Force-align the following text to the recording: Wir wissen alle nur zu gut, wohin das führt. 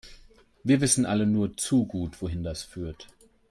Wir 0.63 0.81
wissen 0.81 1.05
alle 1.05 1.27
nur 1.27 1.55
zu 1.57 1.85
gut, 1.85 2.23
wohin 2.23 2.41
das 2.43 2.63
führt. 2.63 3.05